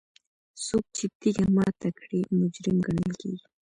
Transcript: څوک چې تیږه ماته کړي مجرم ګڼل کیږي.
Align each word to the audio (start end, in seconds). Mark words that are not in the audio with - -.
څوک 0.65 0.83
چې 0.97 1.05
تیږه 1.19 1.45
ماته 1.55 1.89
کړي 1.99 2.19
مجرم 2.39 2.77
ګڼل 2.85 3.11
کیږي. 3.21 3.45